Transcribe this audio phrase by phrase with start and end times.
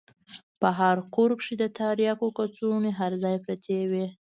[0.61, 4.05] په هر کور کښې د ترياکو کڅوړې هر ځاى پرتې وې.